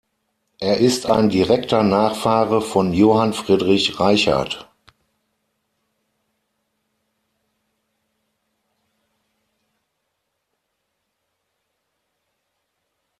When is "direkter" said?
1.29-1.83